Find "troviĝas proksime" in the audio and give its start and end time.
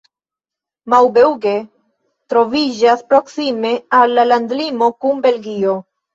2.33-3.75